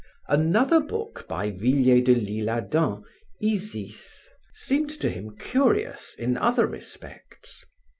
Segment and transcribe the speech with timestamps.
[0.27, 3.03] Another book by Villiers de L'Isle Adam,
[3.39, 7.63] Isis, seemed to him curious in other respects.